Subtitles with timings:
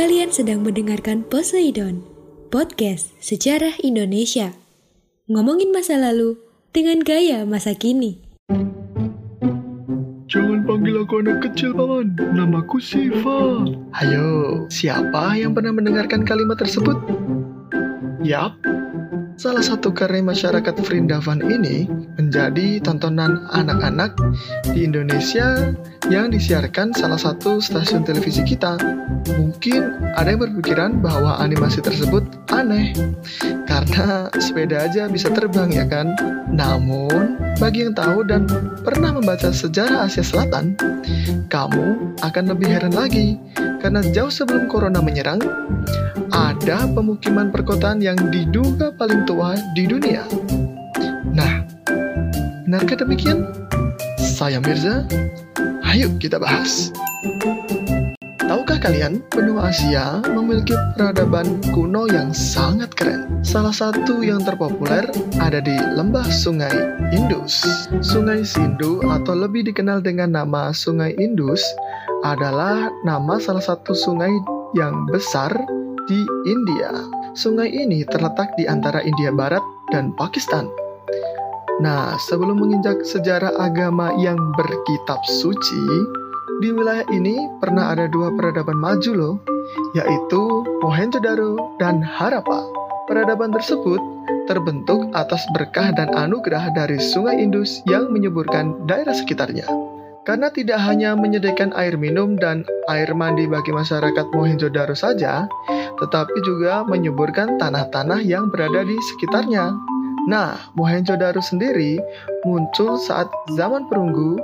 [0.00, 2.00] Kalian sedang mendengarkan Poseidon,
[2.48, 4.56] podcast sejarah Indonesia.
[5.28, 6.40] Ngomongin masa lalu
[6.72, 8.16] dengan gaya masa kini.
[10.24, 12.16] Jangan panggil aku anak kecil, Paman.
[12.16, 13.60] Namaku Siva.
[13.92, 16.96] Hayo, siapa yang pernah mendengarkan kalimat tersebut?
[18.24, 18.56] Yap,
[19.40, 21.88] salah satu karya masyarakat Vrindavan ini
[22.20, 24.12] menjadi tontonan anak-anak
[24.68, 25.72] di Indonesia
[26.12, 28.76] yang disiarkan salah satu stasiun televisi kita.
[29.40, 32.20] Mungkin ada yang berpikiran bahwa animasi tersebut
[32.52, 32.92] aneh,
[33.64, 36.12] karena sepeda aja bisa terbang ya kan?
[36.52, 38.44] Namun, bagi yang tahu dan
[38.84, 40.76] pernah membaca sejarah Asia Selatan,
[41.48, 43.40] kamu akan lebih heran lagi
[43.90, 45.42] karena jauh sebelum corona menyerang,
[46.30, 50.22] ada pemukiman perkotaan yang diduga paling tua di dunia.
[51.34, 51.66] Nah,
[52.70, 53.50] benarkah demikian?
[54.14, 55.02] Saya Mirza,
[55.90, 56.94] ayo kita bahas.
[58.38, 63.42] Tahukah kalian, benua Asia memiliki peradaban kuno yang sangat keren.
[63.42, 65.10] Salah satu yang terpopuler
[65.42, 67.66] ada di lembah Sungai Indus.
[68.06, 71.66] Sungai Sindu atau lebih dikenal dengan nama Sungai Indus
[72.20, 74.32] adalah nama salah satu sungai
[74.76, 75.52] yang besar
[76.04, 76.92] di India.
[77.32, 79.62] Sungai ini terletak di antara India Barat
[79.94, 80.68] dan Pakistan.
[81.80, 85.84] Nah, sebelum menginjak sejarah agama yang berkitab suci,
[86.60, 89.34] di wilayah ini pernah ada dua peradaban maju loh,
[89.96, 90.42] yaitu
[90.84, 92.68] Mohenjo-daro dan Harappa.
[93.08, 93.98] Peradaban tersebut
[94.44, 99.89] terbentuk atas berkah dan anugerah dari Sungai Indus yang menyuburkan daerah sekitarnya.
[100.28, 105.48] Karena tidak hanya menyediakan air minum dan air mandi bagi masyarakat Mohenjo-daro saja,
[105.96, 109.72] tetapi juga menyuburkan tanah-tanah yang berada di sekitarnya.
[110.28, 111.96] Nah, Mohenjo-daro sendiri
[112.44, 114.36] muncul saat zaman perunggu,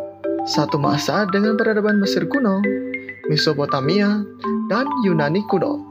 [0.49, 2.65] satu masa dengan peradaban Mesir kuno,
[3.29, 4.25] Mesopotamia,
[4.73, 5.85] dan Yunani kuno.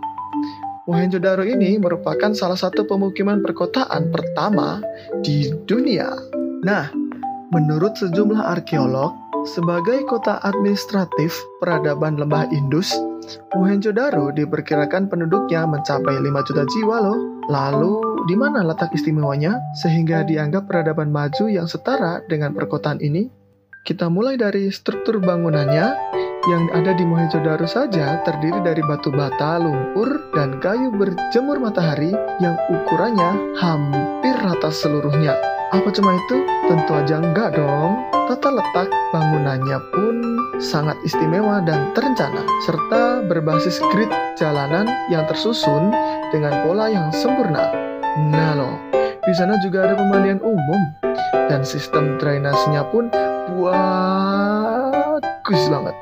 [0.86, 4.82] Mohenjo-daro ini merupakan salah satu pemukiman perkotaan pertama
[5.26, 6.14] di dunia.
[6.62, 6.94] Nah,
[7.50, 12.94] menurut sejumlah arkeolog, sebagai kota administratif peradaban lembah Indus,
[13.58, 17.20] Mohenjo-daro diperkirakan penduduknya mencapai 5 juta jiwa loh.
[17.50, 23.30] Lalu, di mana letak istimewanya sehingga dianggap peradaban maju yang setara dengan perkotaan ini?
[23.86, 25.88] Kita mulai dari struktur bangunannya
[26.46, 32.58] yang ada di Mohenjo-daro saja terdiri dari batu bata, lumpur, dan kayu berjemur matahari yang
[32.70, 35.55] ukurannya hampir rata seluruhnya.
[35.74, 36.46] Apa cuma itu?
[36.70, 37.98] Tentu aja enggak dong.
[38.26, 40.16] Tata letak bangunannya pun
[40.58, 44.10] sangat istimewa dan terencana, serta berbasis grid
[44.40, 45.94] jalanan yang tersusun
[46.34, 47.70] dengan pola yang sempurna.
[48.32, 48.80] Nah loh,
[49.22, 50.82] di sana juga ada pemandian umum,
[51.52, 53.12] dan sistem drainasenya pun
[55.46, 55.96] bagus banget.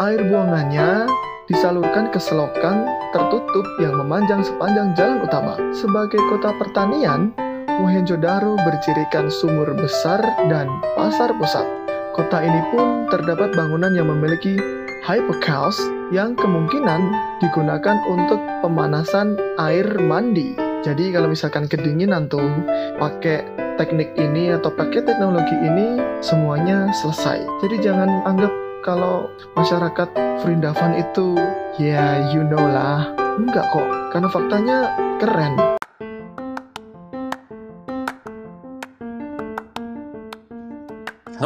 [0.00, 1.06] Air buangannya
[1.46, 5.54] disalurkan ke selokan tertutup yang memanjang sepanjang jalan utama.
[5.76, 7.36] Sebagai kota pertanian,
[7.80, 10.20] Mohenjo-daro bercirikan sumur besar
[10.52, 10.68] dan
[11.00, 11.64] pasar pusat.
[12.12, 14.60] Kota ini pun terdapat bangunan yang memiliki
[15.08, 15.80] hypocaust
[16.12, 17.08] yang kemungkinan
[17.40, 20.52] digunakan untuk pemanasan air mandi.
[20.84, 22.52] Jadi kalau misalkan kedinginan tuh
[23.00, 23.48] pakai
[23.80, 27.40] teknik ini atau pakai teknologi ini semuanya selesai.
[27.64, 28.52] Jadi jangan anggap
[28.84, 30.08] kalau masyarakat
[30.44, 31.36] Vrindavan itu
[31.80, 33.08] ya you know lah.
[33.40, 34.78] Enggak kok, karena faktanya
[35.16, 35.79] keren.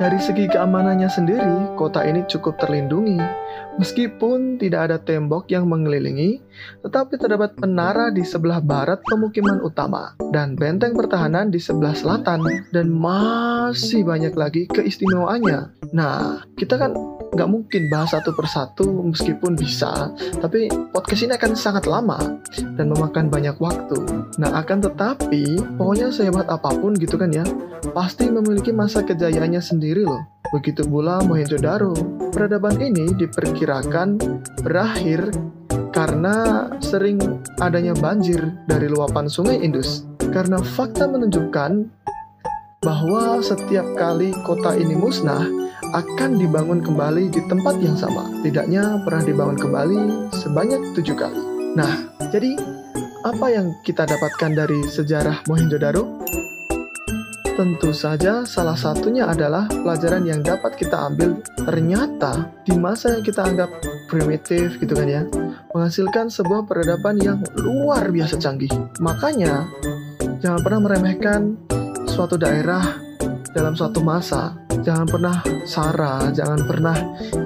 [0.00, 3.20] Dari segi keamanannya sendiri, kota ini cukup terlindungi.
[3.76, 6.40] Meskipun tidak ada tembok yang mengelilingi,
[6.80, 12.40] tetapi terdapat menara di sebelah barat pemukiman utama dan benteng pertahanan di sebelah selatan
[12.72, 15.68] dan masih banyak lagi keistimewaannya.
[15.92, 16.96] Nah, kita kan
[17.40, 20.12] nggak mungkin bahas satu persatu meskipun bisa,
[20.44, 22.20] tapi podcast ini akan sangat lama
[22.76, 23.96] dan memakan banyak waktu.
[24.36, 27.48] Nah, akan tetapi, pokoknya sehebat apa pun gitu kan ya,
[27.96, 30.20] pasti memiliki masa kejayaannya sendiri loh.
[30.52, 31.96] Begitu pula Mohenjo-Daro.
[32.28, 34.20] Peradaban ini diperkirakan
[34.60, 35.32] berakhir
[35.96, 40.04] karena sering adanya banjir dari luapan sungai Indus.
[40.28, 41.88] Karena fakta menunjukkan
[42.84, 48.28] bahwa setiap kali kota ini musnah, akan dibangun kembali di tempat yang sama.
[48.44, 49.98] Tidaknya pernah dibangun kembali
[50.34, 51.40] sebanyak tujuh kali.
[51.74, 52.58] Nah, jadi
[53.20, 56.24] apa yang kita dapatkan dari sejarah Mohenjo-Daro?
[57.60, 63.44] Tentu saja salah satunya adalah pelajaran yang dapat kita ambil ternyata di masa yang kita
[63.44, 63.68] anggap
[64.08, 65.22] primitif gitu kan ya
[65.76, 68.72] menghasilkan sebuah peradaban yang luar biasa canggih.
[69.04, 69.68] Makanya
[70.40, 71.60] jangan pernah meremehkan
[72.08, 72.96] suatu daerah
[73.52, 75.36] dalam suatu masa jangan pernah
[75.66, 76.96] sara, jangan pernah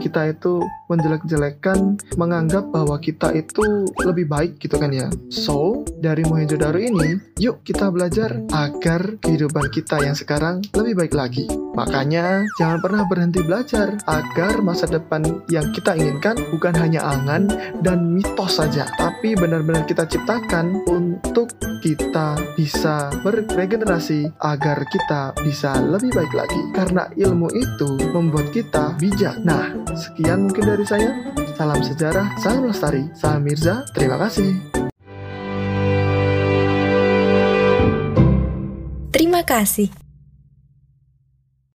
[0.00, 0.60] kita itu
[0.92, 5.08] menjelek-jelekan, menganggap bahwa kita itu lebih baik gitu kan ya.
[5.32, 11.48] So, dari Mohenjo-Daro ini, yuk kita belajar agar kehidupan kita yang sekarang lebih baik lagi.
[11.74, 17.50] Makanya, jangan pernah berhenti belajar agar masa depan yang kita inginkan bukan hanya angan
[17.82, 21.50] dan mitos saja, tapi benar-benar kita ciptakan untuk
[21.82, 26.60] kita bisa beregenerasi agar kita bisa lebih baik lagi.
[26.72, 29.40] Karena ilmu itu membuat kita bijak.
[29.42, 31.10] Nah, sekian mungkin dari saya.
[31.54, 33.06] Salam sejarah, salam lestari.
[33.14, 34.50] Saya Mirza, terima kasih.
[39.14, 40.03] Terima kasih.